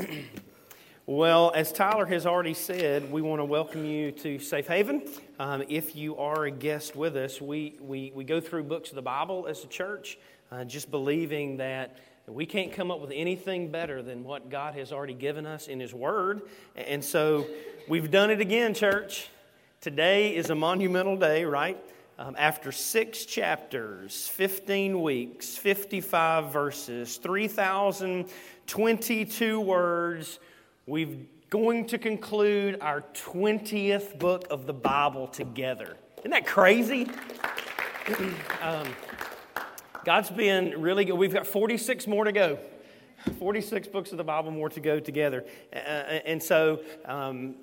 [1.06, 5.02] Well, as Tyler has already said, we want to welcome you to Safe Haven.
[5.40, 8.94] Um, if you are a guest with us, we, we, we go through books of
[8.94, 10.18] the Bible as a church,
[10.52, 14.92] uh, just believing that we can't come up with anything better than what God has
[14.92, 16.42] already given us in His Word.
[16.76, 17.44] And so
[17.88, 19.28] we've done it again, church.
[19.80, 21.76] Today is a monumental day, right?
[22.20, 30.38] Um, after six chapters, 15 weeks, 55 verses, 3,022 words,
[30.84, 31.16] we're
[31.48, 35.96] going to conclude our 20th book of the Bible together.
[36.18, 37.08] Isn't that crazy?
[38.60, 38.86] um,
[40.04, 41.14] God's been really good.
[41.14, 42.58] We've got 46 more to go.
[43.38, 45.46] 46 books of the Bible more to go together.
[45.72, 47.54] Uh, and so um,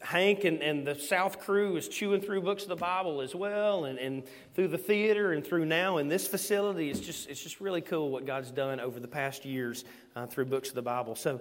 [0.00, 3.84] Hank and, and the South crew is chewing through books of the Bible as well,
[3.84, 4.22] and, and
[4.54, 6.88] through the theater and through now in this facility.
[6.90, 9.84] It's just, it's just really cool what God's done over the past years
[10.14, 11.16] uh, through books of the Bible.
[11.16, 11.40] So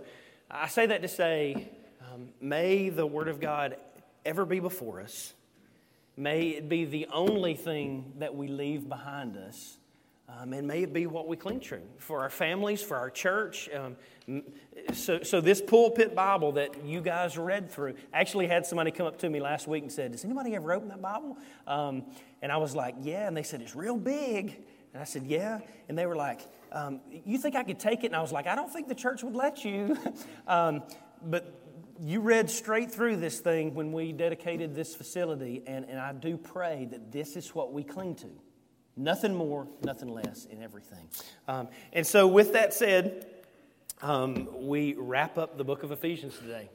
[0.50, 1.70] I say that to say,
[2.14, 3.78] um, may the Word of God
[4.26, 5.34] ever be before us.
[6.16, 9.78] May it be the only thing that we leave behind us.
[10.30, 13.70] Um, and may it be what we cling to for our families, for our church.
[13.74, 13.96] Um,
[14.94, 19.20] so, so, this pulpit Bible that you guys read through, actually had somebody come up
[19.20, 21.38] to me last week and said, Does anybody ever open that Bible?
[21.66, 22.04] Um,
[22.42, 23.26] and I was like, Yeah.
[23.28, 24.62] And they said, It's real big.
[24.94, 25.60] And I said, Yeah.
[25.88, 26.42] And they were like,
[26.74, 28.08] um, You think I could take it?
[28.08, 29.98] And I was like, I don't think the church would let you.
[30.48, 30.84] Um,
[31.22, 31.62] but
[32.00, 36.38] you read straight through this thing when we dedicated this facility, and, and I do
[36.38, 38.30] pray that this is what we cling to.
[38.98, 41.08] Nothing more, nothing less in everything.
[41.48, 43.28] Um, and so, with that said,
[44.02, 46.70] um, we wrap up the book of Ephesians today.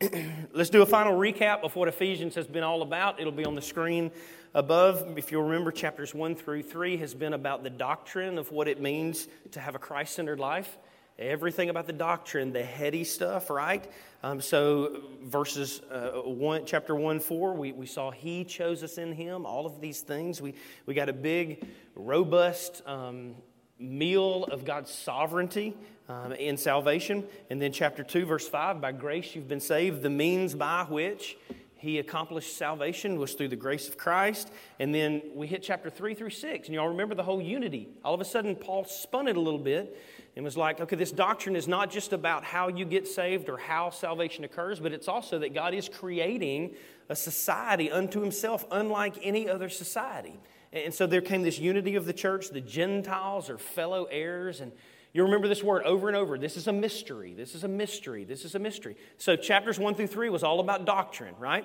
[0.52, 3.20] Let's do a final recap of what Ephesians has been all about.
[3.20, 4.12] It'll be on the screen
[4.54, 5.18] above.
[5.18, 8.80] If you'll remember, chapters 1 through 3 has been about the doctrine of what it
[8.80, 10.78] means to have a Christ centered life.
[11.18, 13.88] Everything about the doctrine, the heady stuff, right?
[14.24, 19.12] Um, so, verses uh, one, chapter 1 4, we, we saw He chose us in
[19.12, 20.42] Him, all of these things.
[20.42, 20.54] We,
[20.86, 23.36] we got a big, robust um,
[23.78, 25.76] meal of God's sovereignty
[26.08, 27.22] um, in salvation.
[27.48, 31.36] And then, chapter 2, verse 5, by grace you've been saved, the means by which
[31.76, 34.50] he accomplished salvation was through the grace of Christ.
[34.80, 36.66] And then we hit chapter 3 through 6.
[36.66, 37.90] And y'all remember the whole unity.
[38.02, 39.94] All of a sudden, Paul spun it a little bit
[40.36, 43.56] and was like, okay, this doctrine is not just about how you get saved or
[43.56, 46.74] how salvation occurs, but it's also that God is creating
[47.08, 50.40] a society unto himself, unlike any other society.
[50.72, 52.50] And so there came this unity of the church.
[52.50, 54.60] The Gentiles are fellow heirs.
[54.60, 54.72] And
[55.12, 56.36] you remember this word over and over.
[56.36, 57.32] This is a mystery.
[57.34, 58.24] This is a mystery.
[58.24, 58.96] This is a mystery.
[59.18, 61.64] So chapters one through three was all about doctrine, right?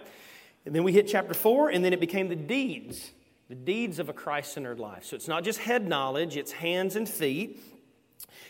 [0.66, 3.12] And then we hit chapter four, and then it became the deeds,
[3.48, 5.06] the deeds of a Christ centered life.
[5.06, 7.60] So it's not just head knowledge, it's hands and feet.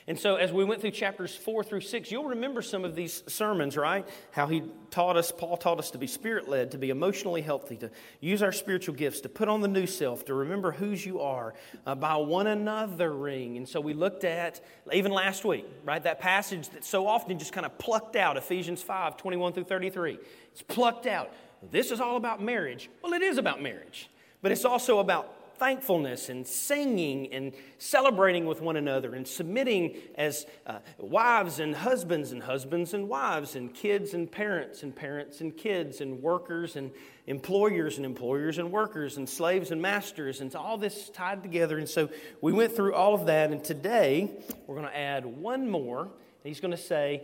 [0.09, 3.21] And so, as we went through chapters four through six, you'll remember some of these
[3.27, 4.09] sermons, right?
[4.31, 7.75] How he taught us, Paul taught us to be spirit led, to be emotionally healthy,
[7.75, 11.19] to use our spiritual gifts, to put on the new self, to remember whose you
[11.19, 11.53] are,
[11.85, 13.55] uh, by one another ring.
[13.55, 14.61] And so, we looked at,
[14.91, 18.81] even last week, right, that passage that so often just kind of plucked out, Ephesians
[18.81, 20.17] 5 21 through 33.
[20.51, 21.31] It's plucked out.
[21.69, 22.89] This is all about marriage.
[23.03, 24.09] Well, it is about marriage,
[24.41, 30.45] but it's also about thankfulness and singing and celebrating with one another and submitting as
[30.65, 35.55] uh, wives and husbands and husbands and wives and kids and parents and parents and
[35.55, 36.91] kids and workers and
[37.27, 41.77] employers and employers and workers and slaves and masters and all this tied together.
[41.77, 42.09] And so
[42.41, 43.51] we went through all of that.
[43.51, 44.31] And today
[44.65, 46.09] we're going to add one more.
[46.43, 47.23] He's going to say,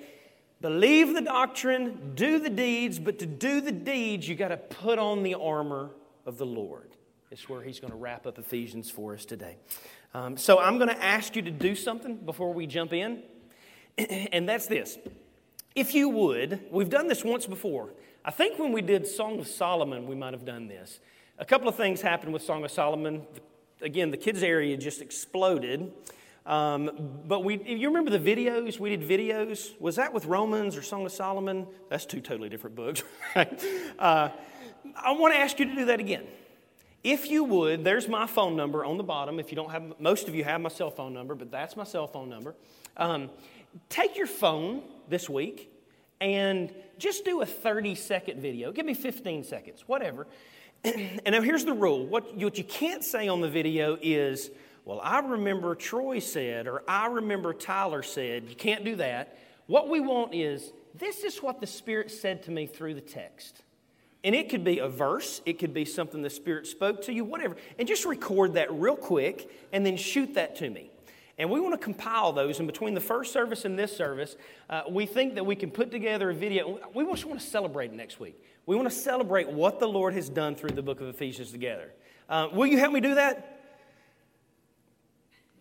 [0.61, 4.97] Believe the doctrine, do the deeds, but to do the deeds, you got to put
[4.97, 5.91] on the armor
[6.25, 6.94] of the Lord
[7.35, 9.57] is where he's going to wrap up Ephesians for us today.
[10.13, 13.23] Um, so I'm going to ask you to do something before we jump in,
[13.97, 14.97] and that's this.
[15.75, 17.89] If you would, we've done this once before.
[18.23, 21.01] I think when we did Song of Solomon, we might have done this.
[21.37, 23.23] A couple of things happened with Song of Solomon.
[23.81, 25.91] Again, the kids' area just exploded.
[26.45, 28.79] Um, but we, you remember the videos?
[28.79, 29.77] We did videos.
[29.81, 31.67] Was that with Romans or Song of Solomon?
[31.89, 33.03] That's two totally different books?
[33.99, 34.29] Uh,
[34.95, 36.25] I want to ask you to do that again.
[37.05, 39.39] If you would, there's my phone number on the bottom.
[39.39, 41.83] If you don't have, most of you have my cell phone number, but that's my
[41.83, 42.55] cell phone number.
[42.97, 43.29] Um,
[43.89, 45.71] take your phone this week
[46.19, 48.71] and just do a 30 second video.
[48.71, 50.25] Give me 15 seconds, whatever.
[50.83, 54.49] and now here's the rule what, what you can't say on the video is,
[54.83, 58.45] well, I remember Troy said, or I remember Tyler said.
[58.49, 59.37] You can't do that.
[59.67, 63.61] What we want is, this is what the Spirit said to me through the text.
[64.25, 67.23] And it could be a verse, it could be something the Spirit spoke to you,
[67.23, 67.55] whatever.
[67.77, 70.89] And just record that real quick and then shoot that to me.
[71.37, 72.57] And we want to compile those.
[72.57, 74.35] And between the first service and this service,
[74.67, 76.79] uh, we think that we can put together a video.
[76.95, 78.41] We just want to celebrate next week.
[78.65, 81.91] We want to celebrate what the Lord has done through the book of Ephesians together.
[82.27, 83.61] Uh, will you help me do that?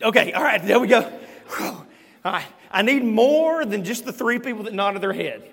[0.00, 1.12] Okay, all right, there we go.
[2.24, 5.46] All right, I need more than just the three people that nodded their head.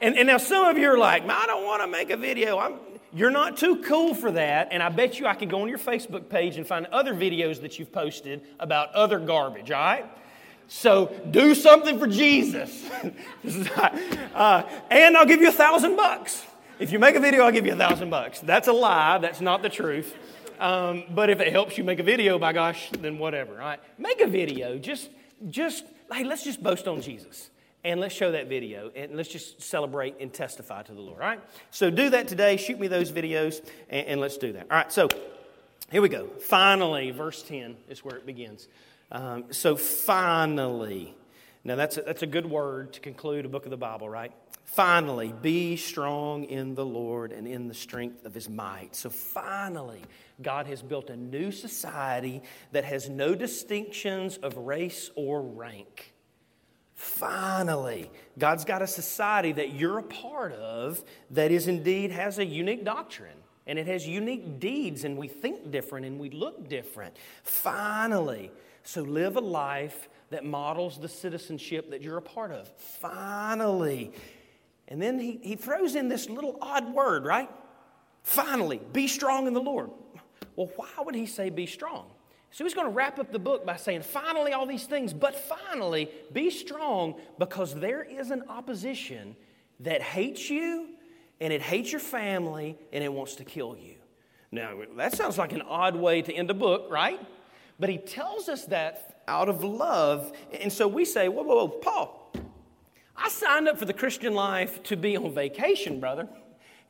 [0.00, 2.58] And, and now some of you are like, I don't want to make a video.
[2.58, 2.74] I'm,
[3.12, 5.78] you're not too cool for that, and I bet you I could go on your
[5.78, 10.06] Facebook page and find other videos that you've posted about other garbage, all right?
[10.68, 12.88] So do something for Jesus.
[14.34, 16.44] uh, and I'll give you a thousand bucks.
[16.78, 18.40] If you make a video, I'll give you a thousand bucks.
[18.40, 19.18] That's a lie.
[19.18, 20.14] That's not the truth.
[20.60, 23.80] Um, but if it helps you make a video, by gosh, then whatever, all right?
[23.96, 24.76] Make a video.
[24.76, 25.08] Just,
[25.48, 27.50] just, hey, let's just boast on Jesus
[27.84, 31.20] and let's show that video and let's just celebrate and testify to the Lord.
[31.20, 31.40] All right?
[31.70, 32.56] So do that today.
[32.56, 34.66] Shoot me those videos and, and let's do that.
[34.70, 35.08] All right, so
[35.90, 36.28] here we go.
[36.40, 38.68] Finally, verse 10 is where it begins.
[39.10, 41.14] Um, so finally,
[41.64, 44.32] now that's a, that's a good word to conclude a book of the Bible, right?
[44.64, 48.94] Finally, be strong in the Lord and in the strength of his might.
[48.94, 50.02] So finally,
[50.42, 52.42] God has built a new society
[52.72, 56.12] that has no distinctions of race or rank.
[56.98, 58.10] Finally,
[58.40, 62.84] God's got a society that you're a part of that is indeed has a unique
[62.84, 63.36] doctrine
[63.68, 67.16] and it has unique deeds and we think different and we look different.
[67.44, 68.50] Finally,
[68.82, 72.68] so live a life that models the citizenship that you're a part of.
[72.76, 74.10] Finally.
[74.88, 77.48] And then he, he throws in this little odd word, right?
[78.24, 79.90] Finally, be strong in the Lord.
[80.56, 82.10] Well, why would he say be strong?
[82.50, 85.34] So he's going to wrap up the book by saying, finally, all these things, but
[85.34, 89.36] finally, be strong because there is an opposition
[89.80, 90.88] that hates you
[91.40, 93.94] and it hates your family and it wants to kill you.
[94.50, 97.20] Now, that sounds like an odd way to end a book, right?
[97.78, 100.32] But he tells us that out of love.
[100.58, 102.32] And so we say, whoa, whoa, whoa, Paul,
[103.14, 106.28] I signed up for the Christian life to be on vacation, brother,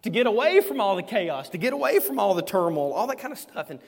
[0.02, 3.06] to get away from all the chaos, to get away from all the turmoil, all
[3.08, 3.70] that kind of stuff.
[3.70, 3.80] And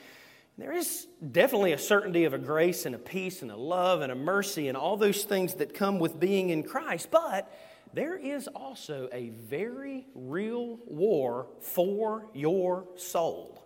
[0.57, 4.11] there is definitely a certainty of a grace and a peace and a love and
[4.11, 7.51] a mercy and all those things that come with being in Christ, but
[7.93, 13.61] there is also a very real war for your soul.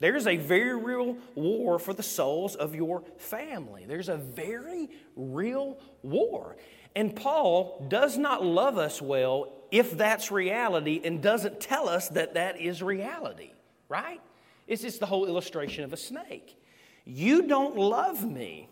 [0.00, 3.86] There's a very real war for the souls of your family.
[3.86, 6.56] There's a very real war.
[6.96, 12.34] And Paul does not love us well if that's reality and doesn't tell us that
[12.34, 13.52] that is reality,
[13.88, 14.20] right?
[14.66, 16.58] It's just the whole illustration of a snake.
[17.04, 18.68] You don't love me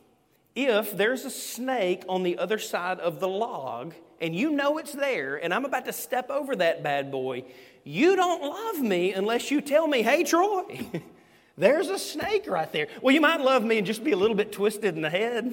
[0.55, 4.93] if there's a snake on the other side of the log and you know it's
[4.93, 7.45] there and I'm about to step over that bad boy.
[7.85, 10.87] You don't love me unless you tell me, hey, Troy,
[11.59, 12.89] there's a snake right there.
[13.03, 15.53] Well, you might love me and just be a little bit twisted in the head.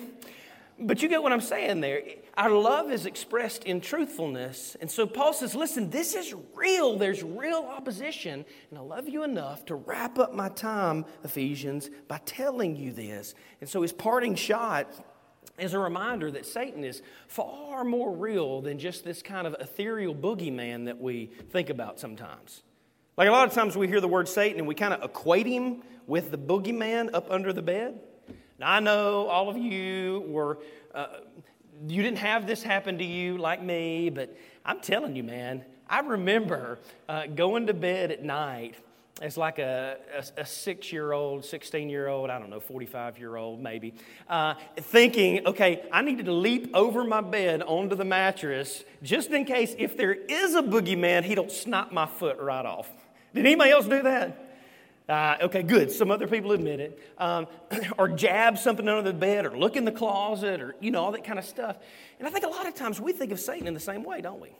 [0.81, 2.02] But you get what I'm saying there.
[2.38, 4.78] Our love is expressed in truthfulness.
[4.80, 6.98] And so Paul says, listen, this is real.
[6.98, 8.46] There's real opposition.
[8.70, 13.36] And I love you enough to wrap up my time, Ephesians, by telling you this.
[13.60, 14.90] And so his parting shot
[15.58, 20.16] is a reminder that Satan is far more real than just this kind of ethereal
[20.16, 22.64] boogeyman that we think about sometimes.
[23.18, 25.46] Like a lot of times we hear the word Satan and we kind of equate
[25.46, 28.00] him with the boogeyman up under the bed.
[28.60, 30.58] Now, I know all of you were,
[30.94, 31.08] uh,
[31.88, 36.02] you didn't have this happen to you like me, but I'm telling you, man, I
[36.02, 38.76] remember uh, going to bed at night
[39.22, 43.18] as like a, a, a six year old, 16 year old, I don't know, 45
[43.18, 43.94] year old maybe,
[44.30, 49.45] uh, thinking, okay, I needed to leap over my bed onto the mattress just in
[49.45, 52.90] case if there is a boogeyman, he don't snap my foot right off.
[53.33, 54.49] Did anybody else do that?
[55.09, 55.92] Uh, okay, good.
[55.92, 56.99] Some other people admit it.
[57.18, 57.47] Um,
[57.97, 61.11] or jab something under the bed, or look in the closet, or, you know, all
[61.13, 61.78] that kind of stuff.
[62.19, 64.21] And I think a lot of times we think of Satan in the same way,
[64.21, 64.56] don't we?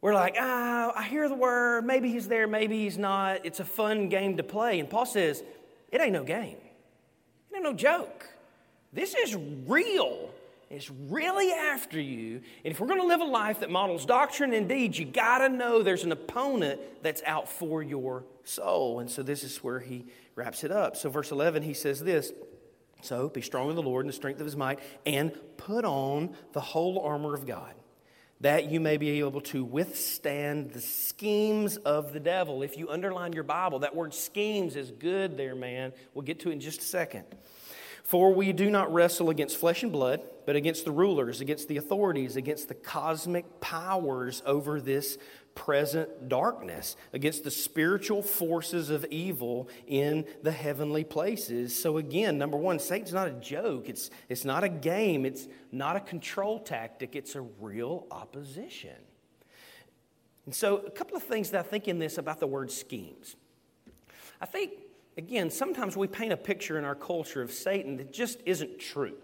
[0.00, 1.84] We're like, ah, I hear the word.
[1.84, 3.44] Maybe he's there, maybe he's not.
[3.44, 4.78] It's a fun game to play.
[4.78, 5.42] And Paul says,
[5.90, 6.58] it ain't no game,
[7.50, 8.28] it ain't no joke.
[8.92, 10.30] This is real.
[10.68, 12.40] It's really after you.
[12.64, 15.38] And if we're going to live a life that models doctrine and deeds, you got
[15.38, 18.98] to know there's an opponent that's out for your soul.
[18.98, 20.96] And so this is where he wraps it up.
[20.96, 22.32] So, verse 11, he says this
[23.00, 26.34] So be strong in the Lord and the strength of his might, and put on
[26.52, 27.74] the whole armor of God,
[28.40, 32.62] that you may be able to withstand the schemes of the devil.
[32.62, 35.92] If you underline your Bible, that word schemes is good there, man.
[36.12, 37.24] We'll get to it in just a second.
[38.06, 41.76] For we do not wrestle against flesh and blood, but against the rulers, against the
[41.76, 45.18] authorities, against the cosmic powers over this
[45.56, 51.74] present darkness, against the spiritual forces of evil in the heavenly places.
[51.74, 55.96] So, again, number one, Satan's not a joke, it's, it's not a game, it's not
[55.96, 58.94] a control tactic, it's a real opposition.
[60.44, 63.34] And so, a couple of things that I think in this about the word schemes.
[64.40, 64.74] I think
[65.16, 69.16] again, sometimes we paint a picture in our culture of Satan that just isn't true.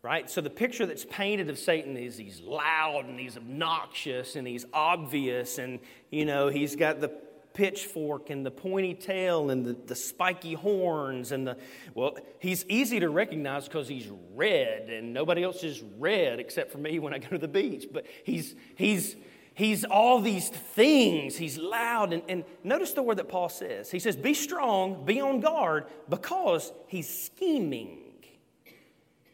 [0.00, 0.30] Right?
[0.30, 4.64] So the picture that's painted of Satan is he's loud and he's obnoxious and he's
[4.72, 7.10] obvious and, you know, he's got the
[7.52, 11.56] pitchfork and the pointy tail and the, the spiky horns and the,
[11.94, 16.78] well, he's easy to recognize because he's red and nobody else is red except for
[16.78, 17.86] me when I go to the beach.
[17.92, 19.16] But he's, he's,
[19.58, 21.36] He's all these things.
[21.36, 22.12] He's loud.
[22.12, 23.90] And, and notice the word that Paul says.
[23.90, 27.98] He says, Be strong, be on guard, because he's scheming.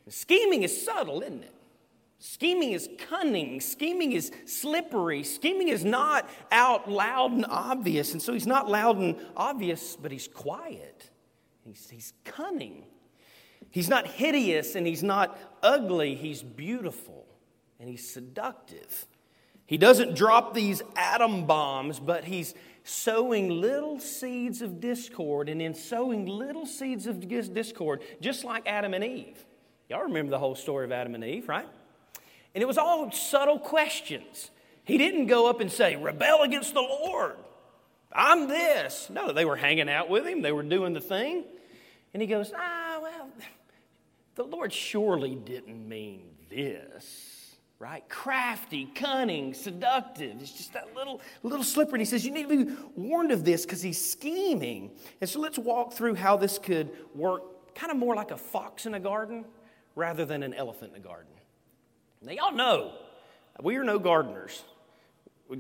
[0.09, 1.52] Scheming is subtle, isn't it?
[2.21, 3.61] Scheming is cunning.
[3.61, 5.25] Scheming is slippery.
[5.25, 8.14] Scheming is not out loud and obvious.
[8.14, 11.11] And so he's not loud and obvious, but he's quiet.
[11.66, 12.85] He's, he's cunning.
[13.71, 16.14] He's not hideous and he's not ugly.
[16.14, 17.26] He's beautiful
[17.78, 19.07] and he's seductive.
[19.66, 25.75] He doesn't drop these atom bombs, but he's sowing little seeds of discord and in
[25.75, 29.44] sowing little seeds of discord, just like Adam and Eve.
[29.88, 31.66] Y'all remember the whole story of Adam and Eve, right?
[32.54, 34.50] And it was all subtle questions.
[34.85, 37.37] He didn't go up and say, Rebel against the Lord.
[38.12, 39.09] I'm this.
[39.11, 41.44] No, they were hanging out with him, they were doing the thing.
[42.12, 43.28] And he goes, Ah, well,
[44.35, 47.34] the Lord surely didn't mean this
[47.85, 48.09] right?
[48.09, 50.41] Crafty, cunning, seductive.
[50.41, 51.95] It's just that little, little slipper.
[51.95, 54.91] And he says, You need to be warned of this because he's scheming.
[55.21, 58.87] And so let's walk through how this could work kind of more like a fox
[58.87, 59.45] in a garden
[59.97, 61.31] rather than an elephant in a garden.
[62.23, 62.93] Now, y'all know
[63.62, 64.64] we are no gardeners.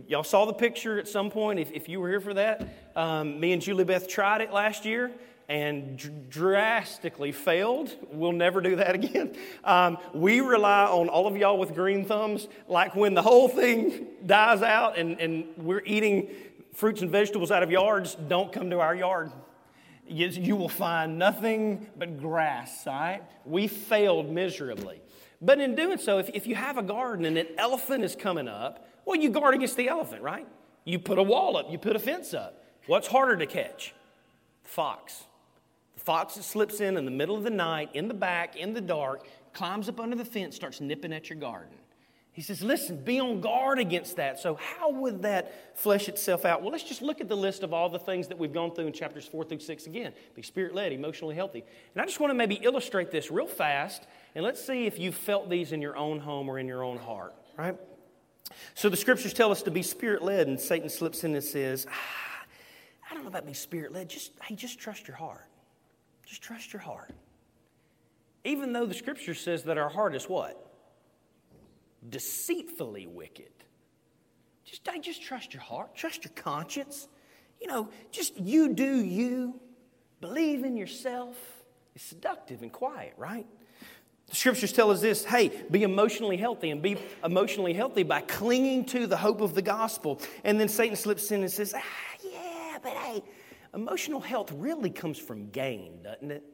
[0.08, 2.66] Y'all saw the picture at some point, if, if you were here for that.
[2.96, 5.12] Um, me and Julie Beth tried it last year
[5.48, 7.94] and dr- drastically failed.
[8.10, 9.36] We'll never do that again.
[9.62, 14.06] Um, we rely on all of y'all with green thumbs, like when the whole thing
[14.24, 16.28] dies out and, and we're eating
[16.72, 19.30] fruits and vegetables out of yards, don't come to our yard.
[20.06, 23.22] You, you will find nothing but grass, right?
[23.44, 25.00] We failed miserably.
[25.40, 28.48] But in doing so, if, if you have a garden and an elephant is coming
[28.48, 30.46] up, well, you guard against the elephant, right?
[30.84, 32.64] You put a wall up, you put a fence up.
[32.86, 33.94] What's harder to catch?
[34.62, 35.24] Fox
[36.04, 38.80] fox that slips in in the middle of the night, in the back, in the
[38.80, 41.76] dark, climbs up under the fence, starts nipping at your garden.
[42.34, 44.40] He says, Listen, be on guard against that.
[44.40, 46.62] So, how would that flesh itself out?
[46.62, 48.88] Well, let's just look at the list of all the things that we've gone through
[48.88, 50.12] in chapters four through six again.
[50.34, 51.62] Be spirit led, emotionally healthy.
[51.94, 55.14] And I just want to maybe illustrate this real fast, and let's see if you've
[55.14, 57.76] felt these in your own home or in your own heart, right?
[58.74, 61.86] So, the scriptures tell us to be spirit led, and Satan slips in and says,
[61.88, 62.46] ah,
[63.08, 64.08] I don't know about being spirit led.
[64.08, 65.46] Just, hey, just trust your heart.
[66.26, 67.10] Just trust your heart.
[68.44, 70.70] Even though the scripture says that our heart is what?
[72.08, 73.50] Deceitfully wicked.
[74.64, 77.08] Just, just trust your heart, trust your conscience.
[77.60, 79.60] You know, just you do you.
[80.20, 81.36] Believe in yourself.
[81.94, 83.46] It's seductive and quiet, right?
[84.28, 88.86] The scriptures tell us this hey, be emotionally healthy and be emotionally healthy by clinging
[88.86, 90.20] to the hope of the gospel.
[90.44, 91.82] And then Satan slips in and says, ah,
[92.22, 93.22] yeah, but hey,
[93.74, 96.44] Emotional health really comes from gain, doesn't it?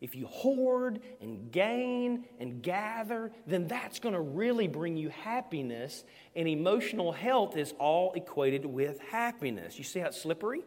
[0.00, 6.04] If you hoard and gain and gather, then that's going to really bring you happiness.
[6.36, 9.78] And emotional health is all equated with happiness.
[9.78, 10.62] You see how it's slippery?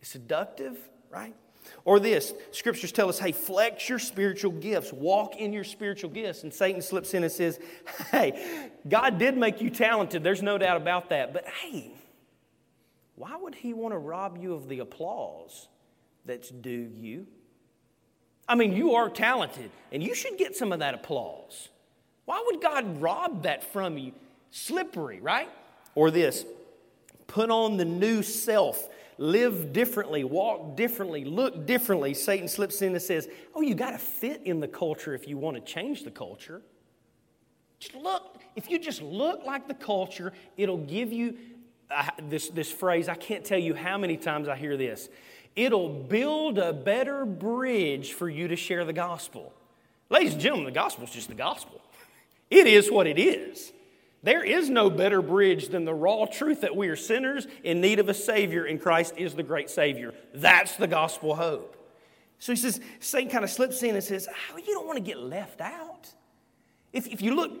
[0.00, 0.78] It's seductive,
[1.10, 1.34] right?
[1.84, 6.44] Or this scriptures tell us, hey, flex your spiritual gifts, walk in your spiritual gifts.
[6.44, 7.58] And Satan slips in and says,
[8.12, 10.22] hey, God did make you talented.
[10.22, 11.32] There's no doubt about that.
[11.32, 11.92] But hey,
[13.18, 15.68] why would he want to rob you of the applause
[16.24, 17.26] that's due you?
[18.48, 21.68] I mean, you are talented and you should get some of that applause.
[22.24, 24.12] Why would God rob that from you?
[24.50, 25.48] Slippery, right?
[25.94, 26.46] Or this
[27.26, 32.14] put on the new self, live differently, walk differently, look differently.
[32.14, 35.36] Satan slips in and says, Oh, you got to fit in the culture if you
[35.36, 36.62] want to change the culture.
[37.80, 41.36] Just look, if you just look like the culture, it'll give you
[42.22, 45.08] This, this phrase, I can't tell you how many times I hear this.
[45.56, 49.52] It'll build a better bridge for you to share the gospel.
[50.10, 51.80] Ladies and gentlemen, the gospel is just the gospel.
[52.50, 53.72] It is what it is.
[54.22, 57.98] There is no better bridge than the raw truth that we are sinners in need
[58.00, 60.12] of a Savior, and Christ is the great Savior.
[60.34, 61.76] That's the gospel hope.
[62.40, 65.04] So he says, Satan kind of slips in and says, oh, You don't want to
[65.04, 66.08] get left out.
[66.92, 67.52] If, if you look,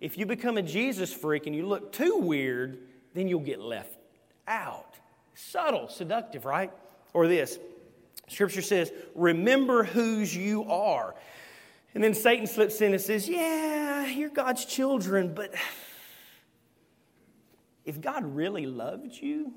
[0.00, 2.78] if you become a Jesus freak and you look too weird,
[3.16, 3.96] then you'll get left
[4.46, 4.94] out.
[5.34, 6.70] Subtle, seductive, right?
[7.14, 7.58] Or this
[8.28, 11.14] Scripture says, Remember whose you are.
[11.94, 15.54] And then Satan slips in and says, Yeah, you're God's children, but
[17.84, 19.52] if God really loved you,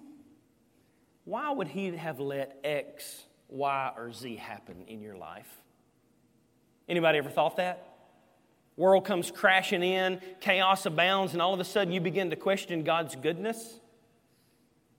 [1.26, 5.50] why would He have let X, Y, or Z happen in your life?
[6.88, 7.86] Anybody ever thought that?
[8.80, 12.86] World comes crashing in, chaos abounds, and all of a sudden you begin to question
[12.86, 13.78] God's goodness.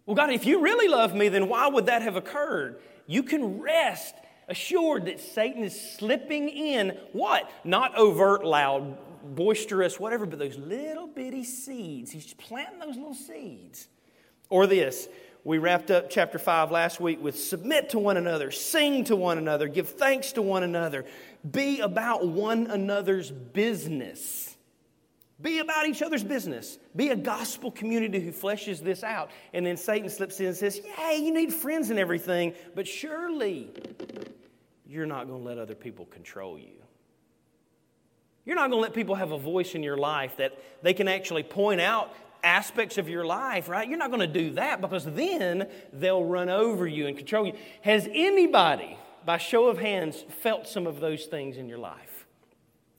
[0.05, 2.79] Well, God, if you really love me, then why would that have occurred?
[3.07, 4.15] You can rest
[4.49, 7.51] assured that Satan is slipping in what?
[7.65, 8.99] Not overt, loud,
[9.35, 12.11] boisterous, whatever, but those little bitty seeds.
[12.11, 13.89] He's planting those little seeds.
[14.51, 15.09] Or this,
[15.43, 19.39] we wrapped up chapter 5 last week with submit to one another, sing to one
[19.39, 21.07] another, give thanks to one another,
[21.49, 24.57] be about one another's business.
[25.41, 26.79] Be about each other's business.
[26.95, 29.31] Be a gospel community who fleshes this out.
[29.55, 33.71] And then Satan slips in and says, Yeah, you need friends and everything, but surely
[34.87, 36.73] you're not going to let other people control you.
[38.45, 41.09] You're not going to let people have a voice in your life that they can
[41.09, 43.89] actually point out aspects of your life, right?
[43.89, 47.53] You're not going to do that because then they'll run over you and control you.
[47.83, 52.27] Has anybody, by show of hands, felt some of those things in your life?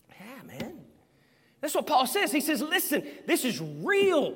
[0.09, 0.79] Yeah, man.
[1.61, 2.31] That's what Paul says.
[2.31, 4.35] He says, listen, this is real.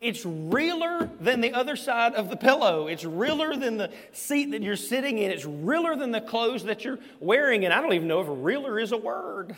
[0.00, 2.88] It's realer than the other side of the pillow.
[2.88, 5.30] It's realer than the seat that you're sitting in.
[5.30, 7.64] It's realer than the clothes that you're wearing.
[7.64, 9.54] And I don't even know if realer is a word.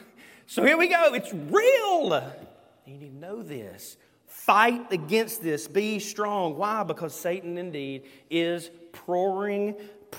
[0.47, 1.15] So here we go.
[1.15, 2.31] It's real.
[2.85, 3.97] You need to know this.
[4.27, 5.67] Fight against this.
[5.67, 6.59] Be strong.
[6.59, 6.83] Why?
[6.83, 8.71] Because Satan indeed is
[9.07, 9.75] roaring,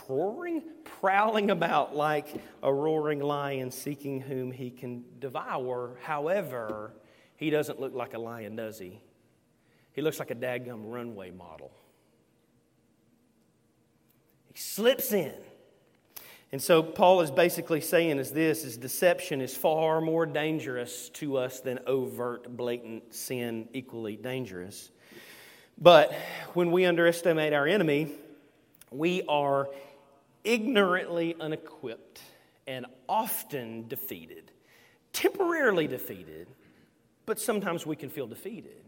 [0.08, 0.64] roaring,
[1.00, 2.28] prowling about like
[2.64, 5.98] a roaring lion seeking whom he can devour.
[6.04, 6.94] However,
[7.38, 9.00] he doesn't look like a lion, does he?
[9.94, 11.72] He looks like a dadgum runway model.
[14.54, 15.34] He slips in.
[16.52, 21.38] And so Paul is basically saying is this is deception is far more dangerous to
[21.38, 24.92] us than overt blatant sin equally dangerous.
[25.78, 26.14] But
[26.54, 28.12] when we underestimate our enemy,
[28.92, 29.68] we are
[30.46, 32.22] ignorantly unequipped
[32.68, 34.52] and often defeated.
[35.14, 36.48] Temporarily defeated,
[37.26, 38.84] but sometimes we can feel defeated.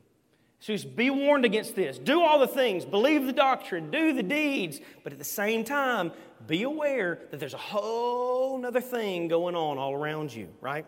[0.60, 2.00] So he's be warned against this.
[2.00, 6.12] Do all the things, believe the doctrine, do the deeds, but at the same time,
[6.48, 10.86] be aware that there's a whole other thing going on all around you, right?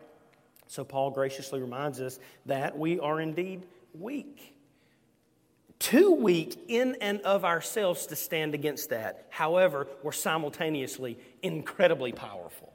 [0.68, 4.56] So Paul graciously reminds us that we are indeed weak.
[5.80, 9.28] Too weak in and of ourselves to stand against that.
[9.30, 12.74] However, we're simultaneously incredibly powerful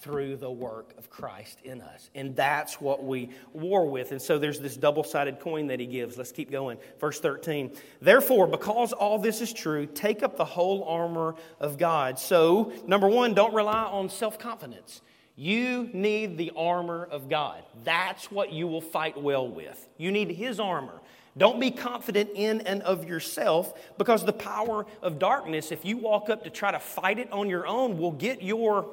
[0.00, 2.08] through the work of Christ in us.
[2.14, 4.12] And that's what we war with.
[4.12, 6.16] And so there's this double sided coin that he gives.
[6.16, 6.78] Let's keep going.
[6.98, 7.76] Verse 13.
[8.00, 12.18] Therefore, because all this is true, take up the whole armor of God.
[12.18, 15.02] So, number one, don't rely on self confidence.
[15.36, 17.62] You need the armor of God.
[17.84, 19.88] That's what you will fight well with.
[19.98, 21.00] You need his armor.
[21.36, 26.28] Don't be confident in and of yourself because the power of darkness, if you walk
[26.28, 28.86] up to try to fight it on your own, will get your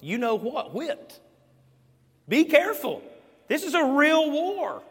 [0.00, 1.20] you know what, whipped.
[2.28, 3.02] Be careful.
[3.48, 4.82] This is a real war.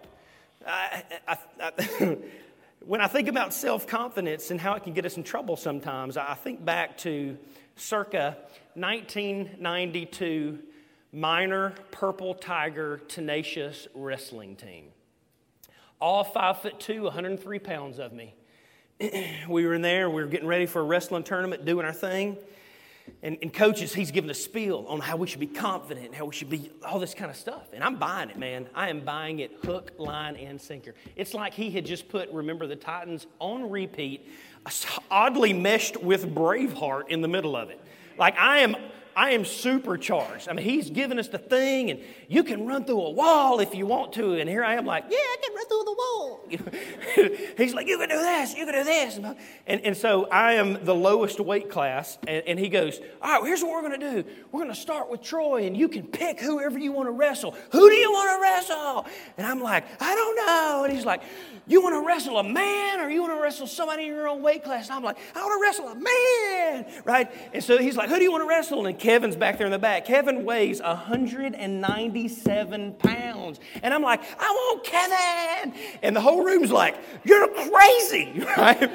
[0.65, 2.17] I, I, I,
[2.86, 6.17] when I think about self confidence and how it can get us in trouble sometimes,
[6.17, 7.38] I think back to
[7.76, 8.38] circa
[8.76, 10.60] 1992
[11.13, 14.86] minor purple tiger tenacious wrestling team.
[16.02, 18.34] All five foot two, 103 pounds of me.
[19.50, 22.38] we were in there, we were getting ready for a wrestling tournament, doing our thing.
[23.24, 26.26] And, and coaches, he's giving a spiel on how we should be confident and how
[26.26, 27.68] we should be all this kind of stuff.
[27.74, 28.68] And I'm buying it, man.
[28.74, 30.96] I am buying it hook, line, and sinker.
[31.16, 34.28] It's like he had just put Remember the Titans on repeat,
[35.10, 37.80] oddly meshed with Braveheart in the middle of it.
[38.18, 38.76] Like I am
[39.15, 40.47] I am supercharged.
[40.47, 43.76] I mean, he's given us the thing, and you can run through a wall if
[43.76, 44.36] you want to.
[44.36, 46.39] And here I am, like, yeah, I can run through the wall.
[47.58, 49.19] he's like, you can do this, you can do this.
[49.67, 53.47] And, and so I am the lowest weight class, and, and he goes, all right,
[53.47, 54.30] here's what we're going to do.
[54.52, 57.56] We're going to start with Troy, and you can pick whoever you want to wrestle.
[57.71, 59.06] Who do you want to wrestle?
[59.38, 60.84] And I'm like, I don't know.
[60.86, 61.21] And he's like,
[61.67, 64.41] you want to wrestle a man or you want to wrestle somebody in your own
[64.41, 64.88] weight class?
[64.88, 67.32] And I'm like, I want to wrestle a man, right?
[67.54, 68.86] And so he's like, who do you want to wrestle?
[68.86, 70.06] And Kevin's back there in the back.
[70.06, 73.60] Kevin weighs 197 pounds.
[73.82, 75.74] And I'm like, I want Kevin.
[76.02, 78.90] And the whole room's like, you're crazy, right?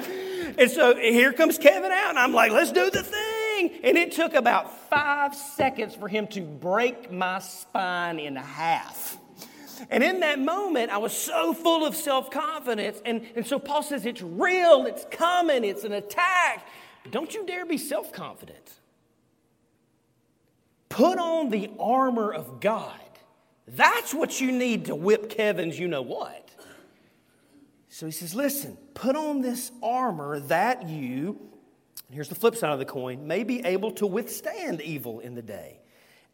[0.57, 3.79] And so here comes Kevin out, and I'm like, let's do the thing.
[3.83, 9.17] And it took about five seconds for him to break my spine in half.
[9.89, 13.01] And in that moment, I was so full of self confidence.
[13.05, 16.67] And, and so Paul says, It's real, it's coming, it's an attack.
[17.11, 18.71] Don't you dare be self confident.
[20.97, 22.99] Put on the armor of God.
[23.67, 26.49] That's what you need to whip Kevin's you know what.
[27.87, 31.39] So he says, Listen, put on this armor that you,
[32.09, 35.43] here's the flip side of the coin, may be able to withstand evil in the
[35.43, 35.81] day.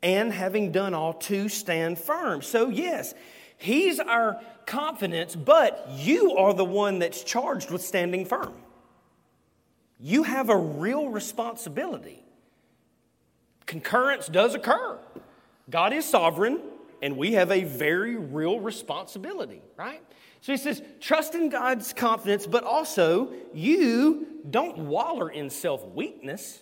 [0.02, 2.41] And having done all, to stand firm.
[2.41, 3.13] So, yes,
[3.58, 8.54] he's our confidence, but you are the one that's charged with standing firm.
[9.99, 12.23] You have a real responsibility.
[13.74, 15.00] Concurrence does occur.
[15.68, 16.62] God is sovereign,
[17.02, 20.00] and we have a very real responsibility, right?
[20.42, 26.62] So he says, trust in God's confidence, but also you don't waller in self weakness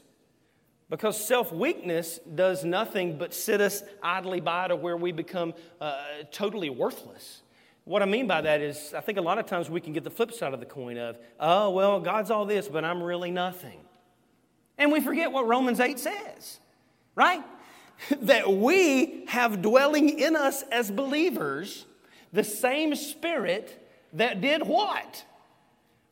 [0.90, 6.02] because self weakness does nothing but sit us idly by to where we become uh,
[6.32, 7.42] totally worthless.
[7.84, 10.06] What I mean by that is, I think a lot of times we can get
[10.06, 13.32] the flip side of the coin of, oh, well, God's all this, but I'm really
[13.32, 13.82] nothing.
[14.78, 16.61] And we forget what Romans 8 says,
[17.16, 17.44] right?
[18.22, 21.86] that we have dwelling in us as believers
[22.34, 23.78] the same Spirit
[24.14, 25.26] that did what?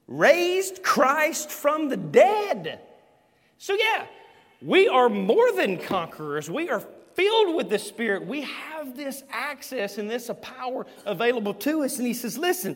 [0.07, 2.79] Raised Christ from the dead.
[3.57, 4.05] So, yeah,
[4.61, 6.49] we are more than conquerors.
[6.49, 6.83] We are
[7.13, 8.25] filled with the Spirit.
[8.25, 11.97] We have this access and this power available to us.
[11.97, 12.75] And he says, listen,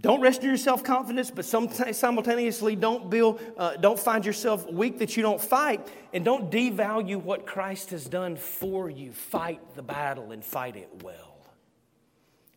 [0.00, 4.98] don't rest in your self confidence, but simultaneously don't, build, uh, don't find yourself weak
[4.98, 9.12] that you don't fight, and don't devalue what Christ has done for you.
[9.12, 11.38] Fight the battle and fight it well.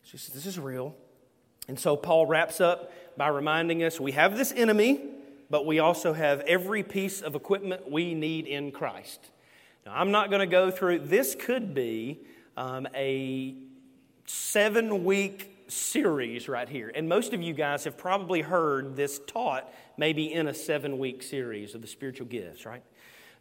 [0.02, 0.94] She says, This is real.
[1.68, 5.00] And so Paul wraps up by reminding us we have this enemy,
[5.50, 9.20] but we also have every piece of equipment we need in Christ.
[9.86, 12.20] Now, I'm not going to go through, this could be
[12.56, 13.54] um, a
[14.26, 16.90] seven week series right here.
[16.94, 21.22] And most of you guys have probably heard this taught maybe in a seven week
[21.22, 22.82] series of the spiritual gifts, right?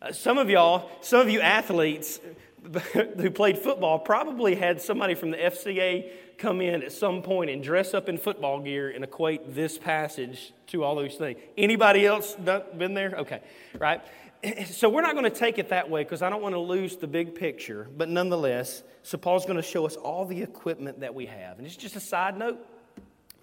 [0.01, 2.19] Uh, some of y'all, some of you athletes
[2.93, 7.63] who played football probably had somebody from the FCA come in at some point and
[7.63, 11.39] dress up in football gear and equate this passage to all those things.
[11.57, 13.15] Anybody else been there?
[13.17, 13.41] Okay,
[13.79, 14.01] right?
[14.65, 16.95] So we're not going to take it that way because I don't want to lose
[16.95, 17.87] the big picture.
[17.95, 21.57] But nonetheless, so Paul's going to show us all the equipment that we have.
[21.57, 22.59] And it's just a side note.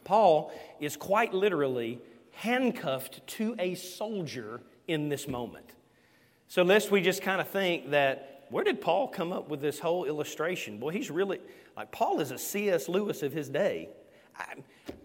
[0.04, 2.00] Paul is quite literally
[2.32, 5.66] handcuffed to a soldier in this moment.
[6.48, 9.78] So lest we just kind of think that where did Paul come up with this
[9.78, 10.78] whole illustration?
[10.78, 11.40] Boy, he's really
[11.76, 12.88] like Paul is a C.S.
[12.88, 13.88] Lewis of his day.
[14.38, 14.56] I,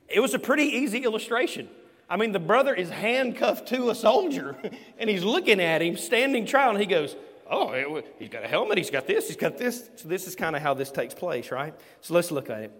[0.07, 1.69] it was a pretty easy illustration.
[2.09, 4.55] I mean, the brother is handcuffed to a soldier,
[4.97, 7.15] and he's looking at him, standing trial, and he goes,
[7.51, 9.89] Oh, he's got a helmet, he's got this, he's got this.
[9.95, 11.73] So, this is kind of how this takes place, right?
[12.01, 12.71] So, let's look at it.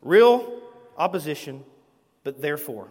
[0.00, 0.62] Real
[0.96, 1.64] opposition,
[2.24, 2.90] but therefore,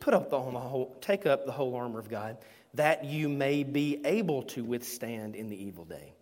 [0.00, 2.38] put up the whole, take up the whole armor of God,
[2.74, 6.12] that you may be able to withstand in the evil day.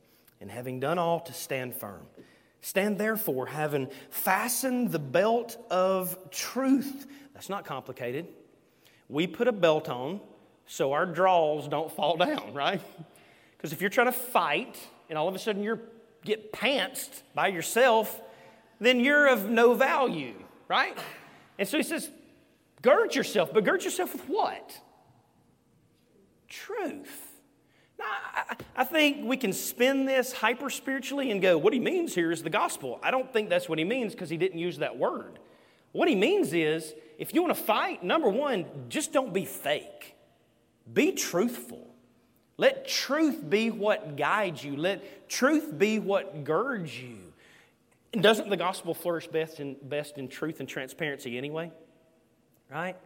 [0.40, 2.06] And having done all, to stand firm.
[2.61, 7.06] Stand therefore, having fastened the belt of truth.
[7.32, 8.26] That's not complicated.
[9.09, 10.21] We put a belt on
[10.66, 12.81] so our draws don't fall down, right?
[13.57, 14.77] Because if you're trying to fight
[15.09, 15.79] and all of a sudden you
[16.25, 18.21] get pantsed by yourself,
[18.81, 20.35] then you're of no value,
[20.69, 20.99] right?
[21.59, 22.11] And so he says,
[22.83, 24.81] gird yourself, but gird yourself with what?
[26.49, 27.23] Truth.
[27.99, 28.05] Now,
[28.77, 32.42] I think we can spin this hyper spiritually and go, what he means here is
[32.42, 33.01] the gospel.
[33.03, 35.38] I don't think that's what he means because he didn't use that word.
[35.92, 40.14] What he means is if you want to fight, number one, just don't be fake,
[40.92, 41.83] be truthful.
[42.59, 47.18] Let truth be what guides you, let truth be what girds you.
[48.12, 51.70] Doesn't the gospel flourish best in, best in truth and transparency anyway?
[52.70, 52.96] Right?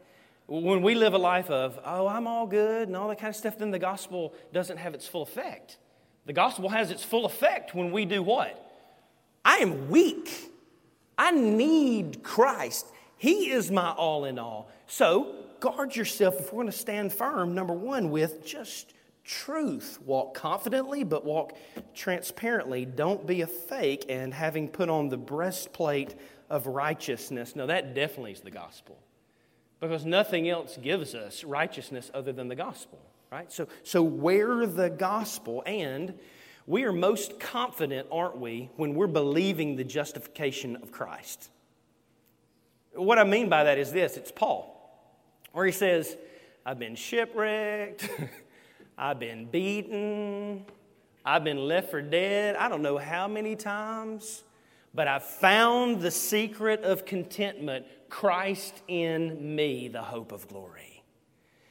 [0.46, 3.36] When we live a life of, oh, I'm all good and all that kind of
[3.36, 5.78] stuff, then the gospel doesn't have its full effect.
[6.26, 8.70] The gospel has its full effect when we do what?
[9.44, 10.50] I am weak.
[11.16, 12.86] I need Christ.
[13.20, 14.70] He is my all in all.
[14.86, 19.98] So guard yourself if we're going to stand firm, number one, with just truth.
[20.06, 21.52] Walk confidently, but walk
[21.94, 22.86] transparently.
[22.86, 26.14] Don't be a fake and having put on the breastplate
[26.48, 27.54] of righteousness.
[27.54, 28.96] Now, that definitely is the gospel
[29.80, 32.98] because nothing else gives us righteousness other than the gospel,
[33.30, 33.52] right?
[33.52, 36.14] So, so wear the gospel, and
[36.66, 41.50] we are most confident, aren't we, when we're believing the justification of Christ.
[43.00, 44.76] What I mean by that is this it's Paul,
[45.52, 46.16] where he says,
[46.66, 48.08] I've been shipwrecked.
[48.98, 50.66] I've been beaten.
[51.24, 52.56] I've been left for dead.
[52.56, 54.42] I don't know how many times,
[54.92, 61.02] but I found the secret of contentment Christ in me, the hope of glory.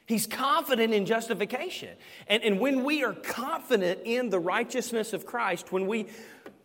[0.08, 1.96] He's confident in justification.
[2.26, 6.08] And, and when we are confident in the righteousness of Christ, when we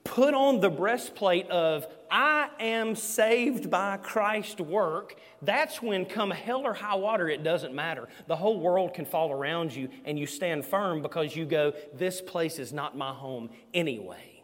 [0.04, 6.66] put on the breastplate of, I am saved by Christ's work, that's when, come hell
[6.66, 8.08] or high water, it doesn't matter.
[8.26, 12.20] The whole world can fall around you and you stand firm because you go, This
[12.20, 14.42] place is not my home anyway.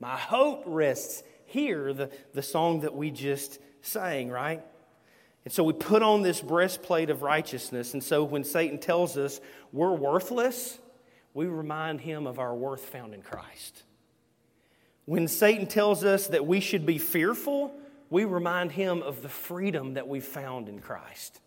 [0.00, 4.62] My hope rests here, the, the song that we just sang, right?
[5.44, 7.94] And so we put on this breastplate of righteousness.
[7.94, 9.40] And so when Satan tells us
[9.72, 10.78] we're worthless,
[11.34, 13.84] we remind him of our worth found in Christ.
[15.10, 17.74] When Satan tells us that we should be fearful,
[18.10, 21.40] we remind him of the freedom that we've found in Christ.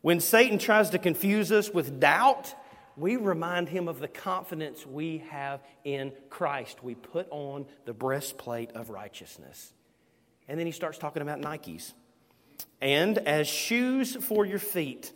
[0.00, 2.52] When Satan tries to confuse us with doubt,
[2.96, 6.82] we remind him of the confidence we have in Christ.
[6.82, 9.72] We put on the breastplate of righteousness.
[10.48, 11.92] And then he starts talking about Nikes.
[12.80, 15.12] And as shoes for your feet,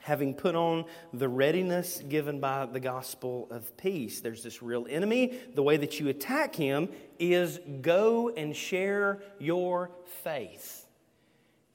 [0.00, 4.20] having put on the readiness given by the gospel of peace.
[4.20, 5.38] There's this real enemy.
[5.54, 9.90] The way that you attack him is go and share your
[10.22, 10.86] faith.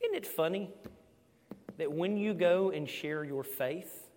[0.02, 0.72] Isn't it funny
[1.78, 4.10] that when you go and share your faith,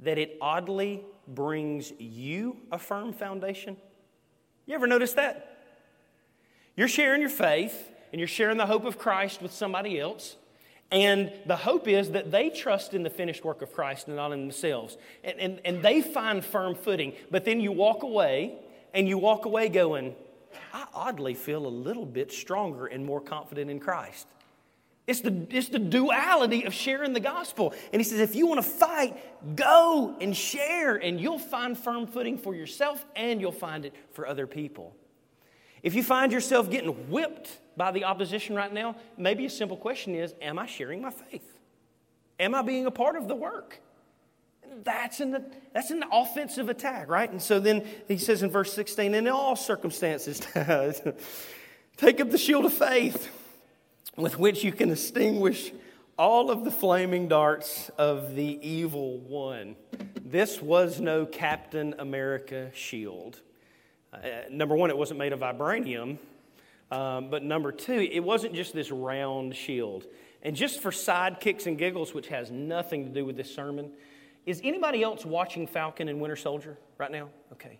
[0.00, 3.76] that it oddly brings you a firm foundation?
[4.64, 5.58] You ever notice that?
[6.76, 10.36] You're sharing your faith and you're sharing the hope of Christ with somebody else.
[10.90, 14.32] And the hope is that they trust in the finished work of Christ and not
[14.32, 14.96] in themselves.
[15.22, 17.12] And, and, and they find firm footing.
[17.30, 18.54] But then you walk away,
[18.94, 20.14] and you walk away going,
[20.72, 24.26] I oddly feel a little bit stronger and more confident in Christ.
[25.06, 27.72] It's the, it's the duality of sharing the gospel.
[27.92, 32.06] And he says, if you want to fight, go and share, and you'll find firm
[32.06, 34.94] footing for yourself and you'll find it for other people.
[35.82, 40.14] If you find yourself getting whipped by the opposition right now, maybe a simple question
[40.14, 41.58] is Am I sharing my faith?
[42.38, 43.80] Am I being a part of the work?
[44.84, 47.30] That's an, that's an offensive attack, right?
[47.30, 50.40] And so then he says in verse 16, in all circumstances,
[51.96, 53.30] take up the shield of faith
[54.16, 55.72] with which you can extinguish
[56.18, 59.76] all of the flaming darts of the evil one.
[60.24, 63.40] This was no Captain America shield.
[64.12, 64.18] Uh,
[64.50, 66.18] number one, it wasn't made of vibranium.
[66.90, 70.06] Um, but number two, it wasn't just this round shield.
[70.42, 73.90] And just for side kicks and giggles, which has nothing to do with this sermon,
[74.46, 77.28] is anybody else watching Falcon and Winter Soldier right now?
[77.52, 77.78] Okay.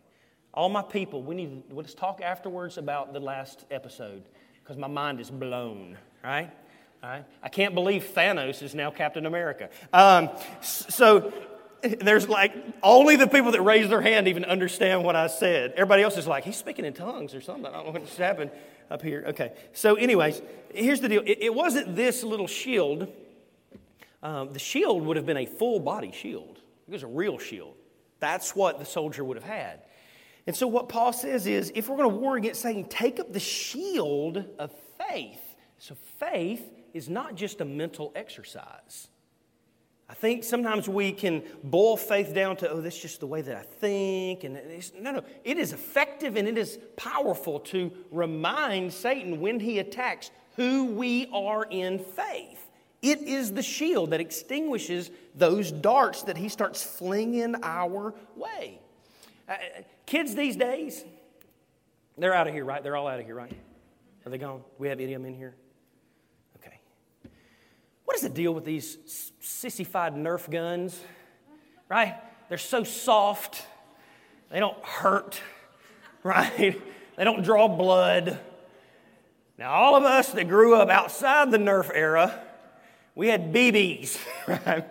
[0.52, 4.24] All my people, we need let's talk afterwards about the last episode
[4.62, 6.50] because my mind is blown, right?
[7.02, 7.24] All right?
[7.42, 9.70] I can't believe Thanos is now Captain America.
[9.92, 11.32] Um, so
[12.00, 15.72] there's like only the people that raise their hand even understand what I said.
[15.72, 17.66] Everybody else is like, he's speaking in tongues or something.
[17.66, 18.50] I don't know what just happened
[18.90, 19.24] up here.
[19.28, 19.52] Okay.
[19.72, 20.42] So, anyways,
[20.74, 23.08] here's the deal it, it wasn't this little shield.
[24.22, 27.74] Um, the shield would have been a full body shield, it was a real shield.
[28.20, 29.82] That's what the soldier would have had.
[30.46, 33.32] And so, what Paul says is if we're going to war against Satan, take up
[33.32, 34.72] the shield of
[35.08, 35.40] faith.
[35.78, 36.62] So, faith
[36.94, 39.08] is not just a mental exercise.
[40.10, 43.56] I think sometimes we can boil faith down to, oh, that's just the way that
[43.56, 44.44] I think.
[44.44, 44.58] And
[44.98, 45.24] no, no.
[45.44, 51.28] It is effective and it is powerful to remind Satan when he attacks who we
[51.32, 52.68] are in faith.
[53.02, 58.80] It is the shield that extinguishes those darts that he starts flinging our way.
[59.48, 59.54] Uh,
[60.04, 61.04] kids these days,
[62.16, 62.82] they're out of here, right?
[62.82, 63.52] They're all out of here, right?
[64.26, 64.62] Are they gone?
[64.78, 65.54] We have idiom in here?
[68.08, 68.96] What is the deal with these
[69.38, 70.98] sissified Nerf guns?
[71.90, 72.14] Right?
[72.48, 73.62] They're so soft,
[74.50, 75.38] they don't hurt,
[76.22, 76.80] right?
[77.18, 78.38] They don't draw blood.
[79.58, 82.40] Now, all of us that grew up outside the Nerf era,
[83.14, 84.18] we had BBs,
[84.48, 84.86] right?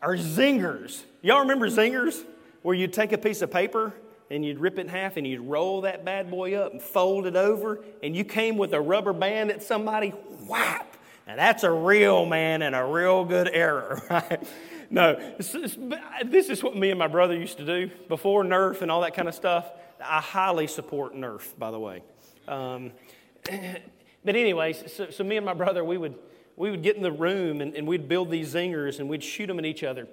[0.00, 1.02] Or zingers.
[1.22, 2.22] Y'all remember zingers?
[2.62, 3.92] Where you'd take a piece of paper
[4.30, 7.26] and you'd rip it in half and you'd roll that bad boy up and fold
[7.26, 10.10] it over, and you came with a rubber band at somebody,
[10.46, 10.93] whap,
[11.26, 14.42] now, that's a real man and a real good error, right?
[14.90, 19.00] No, this is what me and my brother used to do before Nerf and all
[19.00, 19.70] that kind of stuff.
[20.04, 22.02] I highly support Nerf, by the way.
[22.46, 22.92] Um,
[23.44, 26.14] but, anyways, so, so, me and my brother, we would,
[26.56, 29.46] we would get in the room and, and we'd build these zingers and we'd shoot
[29.46, 30.06] them at each other.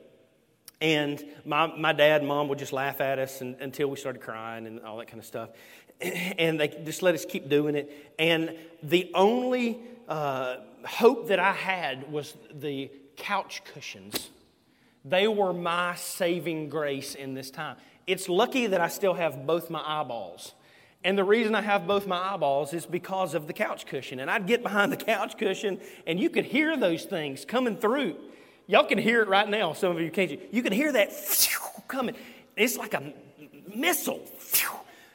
[0.80, 4.22] And my, my dad and mom would just laugh at us and, until we started
[4.22, 5.50] crying and all that kind of stuff.
[6.40, 8.14] And they just let us keep doing it.
[8.18, 14.30] And the only uh, hope that I had was the couch cushions
[15.04, 17.78] They were my saving grace in this time.
[18.08, 20.54] It's lucky that I still have both my eyeballs.
[21.04, 24.20] And the reason I have both my eyeballs is because of the couch cushion.
[24.20, 28.16] And I'd get behind the couch cushion, and you could hear those things coming through.
[28.68, 29.74] Y'all can hear it right now.
[29.74, 30.40] Some of you can't.
[30.54, 31.12] You can hear that
[31.88, 32.16] coming.
[32.56, 33.14] It's like a
[33.76, 34.22] missile.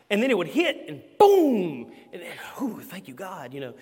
[0.08, 1.90] And then it would hit, and boom.
[2.12, 3.52] And then, oh, thank you, God.
[3.52, 3.74] You know,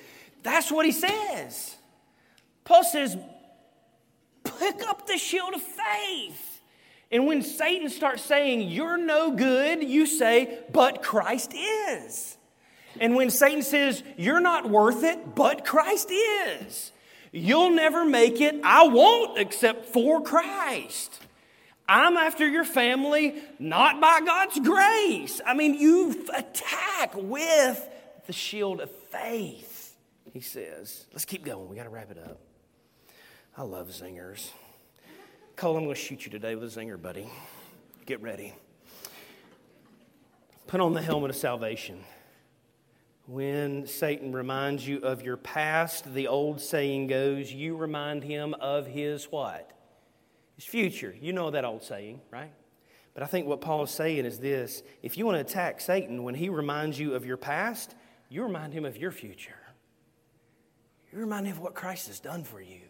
[0.45, 1.77] that's what he says.
[2.63, 3.17] Paul says,
[4.45, 6.55] pick up the shield of faith.
[7.11, 12.37] And when Satan starts saying, You're no good, you say, But Christ is.
[13.01, 16.93] And when Satan says, You're not worth it, but Christ is.
[17.31, 18.61] You'll never make it.
[18.63, 21.21] I won't except for Christ.
[21.89, 25.41] I'm after your family, not by God's grace.
[25.45, 27.89] I mean, you attack with
[28.27, 29.74] the shield of faith,
[30.35, 31.07] he says.
[31.13, 31.69] Let's keep going.
[31.71, 32.41] We got to wrap it up.
[33.57, 34.51] I love zingers.
[35.55, 37.31] Cole, I'm going to shoot you today with a zinger, buddy.
[38.05, 38.53] Get ready.
[40.67, 42.01] Put on the helmet of salvation.
[43.27, 48.89] When Satan reminds you of your past, the old saying goes, you remind him of
[48.89, 49.71] his what?
[50.57, 51.15] His future.
[51.21, 52.51] You know that old saying, right?
[53.15, 56.25] But I think what Paul is saying is this if you want to attack Satan,
[56.25, 57.95] when he reminds you of your past,
[58.29, 59.55] you remind him of your future.
[61.15, 62.81] You remind him of what Christ has done for you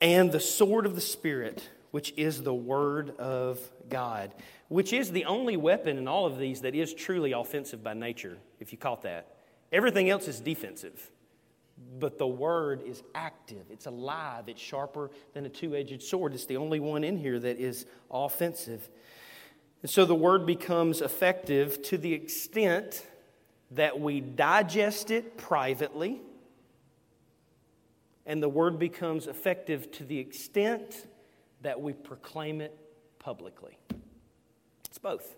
[0.00, 4.32] and the sword of the Spirit, which is the Word of God,
[4.68, 8.38] which is the only weapon in all of these that is truly offensive by nature,
[8.60, 9.34] if you caught that.
[9.72, 11.10] Everything else is defensive.
[11.98, 16.34] But the Word is active, it's alive, it's sharper than a two edged sword.
[16.34, 18.88] It's the only one in here that is offensive.
[19.82, 23.04] And so the Word becomes effective to the extent
[23.72, 26.20] that we digest it privately
[28.26, 31.06] and the word becomes effective to the extent
[31.62, 32.76] that we proclaim it
[33.18, 33.78] publicly.
[34.86, 35.36] It's both.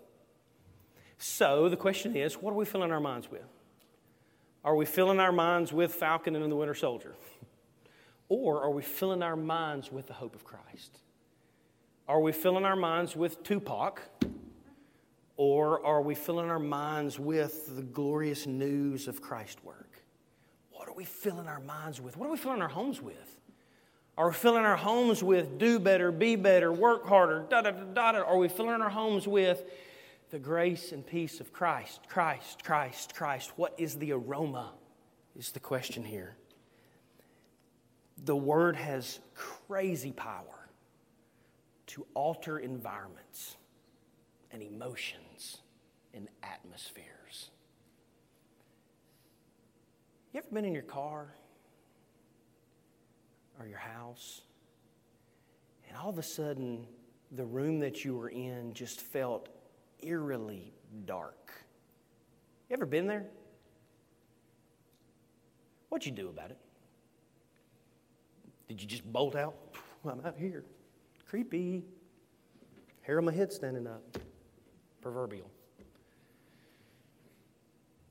[1.17, 3.47] So the question is what are we filling our minds with?
[4.63, 7.15] Are we filling our minds with Falcon and the Winter Soldier?
[8.29, 10.99] Or are we filling our minds with the hope of Christ?
[12.07, 14.01] Are we filling our minds with Tupac?
[15.35, 19.92] Or are we filling our minds with the glorious news of Christ's work?
[20.93, 22.15] Are we filling our minds with?
[22.17, 23.39] What are we filling our homes with?
[24.15, 28.11] Are we filling our homes with do better, be better, work harder, da da da
[28.11, 28.21] da?
[28.21, 29.63] Are we filling our homes with
[30.29, 32.01] the grace and peace of Christ?
[32.07, 33.53] Christ, Christ, Christ.
[33.55, 34.73] What is the aroma?
[35.35, 36.35] Is the question here.
[38.23, 40.69] The word has crazy power
[41.87, 43.57] to alter environments
[44.51, 45.57] and emotions
[46.13, 47.22] and atmosphere.
[50.33, 51.35] You ever been in your car
[53.59, 54.41] or your house
[55.87, 56.87] and all of a sudden
[57.31, 59.49] the room that you were in just felt
[60.01, 60.73] eerily
[61.05, 61.53] dark?
[62.67, 63.27] You ever been there?
[65.89, 66.57] What'd you do about it?
[68.67, 69.53] Did you just bolt out?
[70.09, 70.63] I'm out here.
[71.29, 71.83] Creepy.
[73.03, 74.01] Hair on my head standing up.
[74.99, 75.51] Proverbial.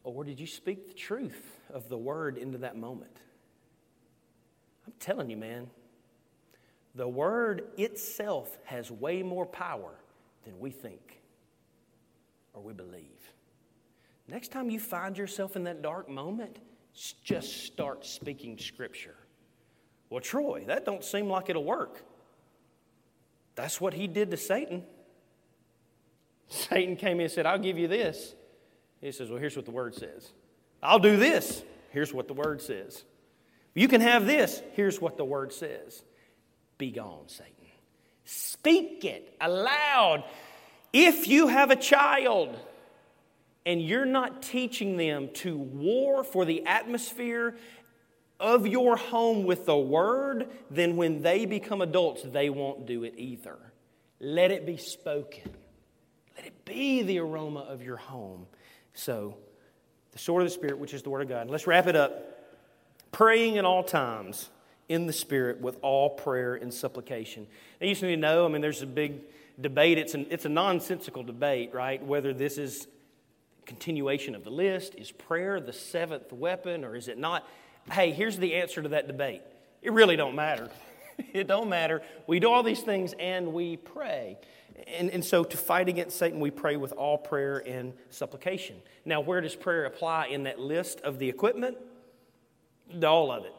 [0.05, 3.17] Or did you speak the truth of the word into that moment?
[4.87, 5.71] I'm telling you, man,
[6.95, 9.95] the word itself has way more power
[10.45, 11.21] than we think
[12.53, 13.33] or we believe.
[14.29, 16.59] Next time you find yourself in that dark moment,
[17.25, 19.17] just start speaking scripture.
[20.11, 22.03] Well, Troy, that don't seem like it'll work.
[23.55, 24.85] That's what he did to Satan.
[26.49, 28.35] Satan came in and said, I'll give you this.
[29.03, 30.33] He says, Well, here's what the word says.
[30.83, 31.63] I'll do this.
[31.91, 33.05] Here's what the word says.
[33.75, 34.63] You can have this.
[34.73, 36.03] Here's what the word says.
[36.79, 37.53] Be gone, Satan.
[38.25, 40.25] Speak it aloud.
[40.93, 42.57] If you have a child
[43.67, 47.57] and you're not teaching them to war for the atmosphere
[48.39, 53.15] of your home with the word, then when they become adults, they won't do it
[53.17, 53.57] either.
[54.21, 55.51] Let it be spoken.
[56.37, 58.47] Let it be the aroma of your home.
[58.95, 59.37] So,
[60.13, 61.49] the sword of the Spirit, which is the Word of God.
[61.49, 62.41] Let's wrap it up.
[63.11, 64.51] Praying at all times
[64.89, 67.47] in the Spirit with all prayer and supplication.
[67.81, 69.21] Now, you need to know, I mean, there's a big
[69.61, 69.99] debate.
[69.99, 72.03] It's, an, it's a nonsensical debate, right?
[72.05, 72.87] Whether this is
[73.67, 74.95] continuation of the list.
[74.97, 77.49] Is prayer the seventh weapon or is it not?
[77.91, 79.43] Hey, here's the answer to that debate.
[79.83, 80.71] It really don't matter.
[81.33, 82.03] it don't matter.
[82.27, 84.39] We do all these things and we pray.
[84.87, 88.77] And, and so to fight against Satan, we pray with all prayer and supplication.
[89.05, 91.77] Now, where does prayer apply in that list of the equipment?
[93.03, 93.55] All of it.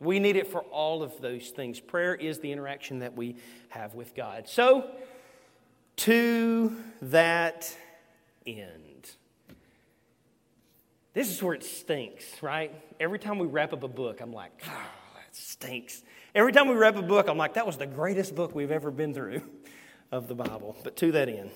[0.00, 1.78] We need it for all of those things.
[1.78, 3.36] Prayer is the interaction that we
[3.68, 4.48] have with God.
[4.48, 4.90] So,
[5.96, 7.76] to that
[8.46, 9.10] end.
[11.12, 12.72] This is where it stinks, right?
[12.98, 16.02] Every time we wrap up a book, I'm like, oh, that stinks.
[16.34, 18.90] Every time we wrap a book, I'm like, that was the greatest book we've ever
[18.90, 19.42] been through
[20.10, 20.76] of the Bible.
[20.82, 21.50] But to that end,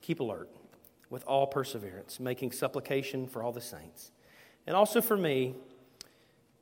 [0.00, 0.48] keep alert
[1.10, 4.10] with all perseverance, making supplication for all the saints.
[4.66, 5.54] And also for me,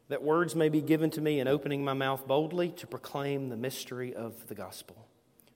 [0.08, 3.56] that words may be given to me in opening my mouth boldly to proclaim the
[3.56, 5.06] mystery of the gospel,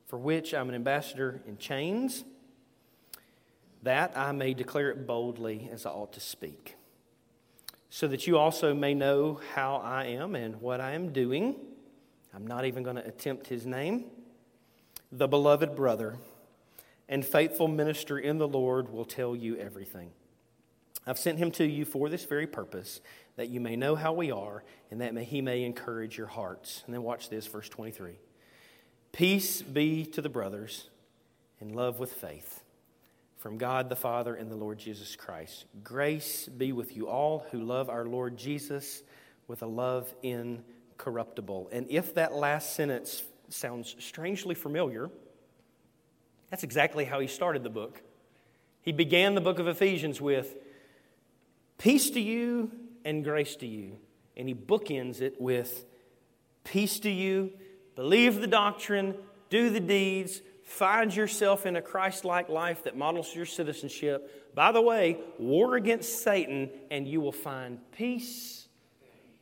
[0.07, 2.25] for which I'm an ambassador in chains,
[3.83, 6.77] that I may declare it boldly as I ought to speak,
[7.91, 11.57] so that you also may know how I am and what I am doing.
[12.33, 14.05] I'm not even going to attempt his name.
[15.17, 16.17] The beloved brother
[17.09, 20.11] and faithful minister in the Lord will tell you everything.
[21.07, 23.01] I've sent him to you for this very purpose,
[23.37, 26.83] that you may know how we are, and that he may encourage your hearts.
[26.85, 28.19] And then watch this, verse 23.
[29.13, 30.91] Peace be to the brothers,
[31.61, 32.65] and love with faith,
[33.39, 35.67] from God the Father and the Lord Jesus Christ.
[35.85, 39.05] Grace be with you all who love our Lord Jesus
[39.47, 41.69] with a love incorruptible.
[41.71, 45.11] And if that last sentence sounds strangely familiar,
[46.51, 48.01] that's exactly how he started the book.
[48.83, 50.55] He began the book of Ephesians with,
[51.79, 52.71] Peace to you
[53.05, 53.97] and grace to you.
[54.37, 55.85] And he bookends it with,
[56.63, 57.53] Peace to you,
[57.97, 59.15] believe the doctrine,
[59.51, 64.55] do the deeds, find yourself in a Christ like life that models your citizenship.
[64.55, 68.69] By the way, war against Satan, and you will find peace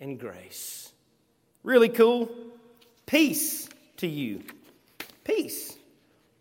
[0.00, 0.92] and grace.
[1.62, 2.30] Really cool.
[3.06, 3.68] Peace
[4.02, 4.42] to you.
[5.24, 5.76] Peace.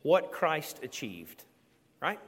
[0.01, 1.43] What Christ achieved,
[2.01, 2.19] right?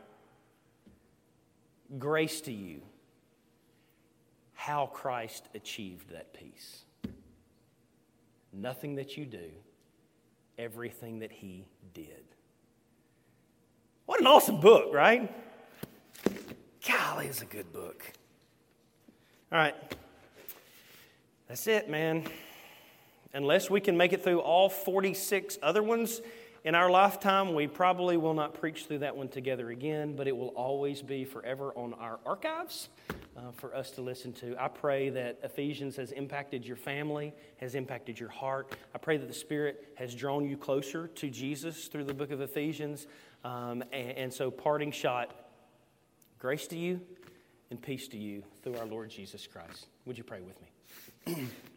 [1.98, 2.82] Grace to you
[4.54, 6.86] how Christ achieved that peace.
[8.54, 9.50] Nothing that you do,
[10.58, 12.24] everything that he did.
[14.06, 15.30] What an awesome book, right?
[16.88, 18.06] Golly, it's a good book.
[19.52, 19.76] All right.
[21.50, 22.24] That's it, man.
[23.34, 26.22] Unless we can make it through all 46 other ones
[26.64, 30.38] in our lifetime, we probably will not preach through that one together again, but it
[30.38, 32.88] will always be forever on our archives
[33.36, 34.56] uh, for us to listen to.
[34.58, 38.78] I pray that Ephesians has impacted your family, has impacted your heart.
[38.96, 42.40] I pray that the Spirit has drawn you closer to Jesus through the book of
[42.40, 43.08] Ephesians.
[43.44, 45.36] Um, and, and so, parting shot
[46.40, 47.02] grace to you
[47.72, 49.88] and peace to you through our Lord Jesus Christ.
[50.06, 51.48] Would you pray with me?